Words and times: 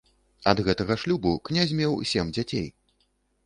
Ад 0.51 0.61
гэтага 0.67 0.97
шлюбу 1.03 1.35
князь 1.49 1.77
меў 1.83 1.95
сем 2.15 2.35
дзяцей. 2.39 2.69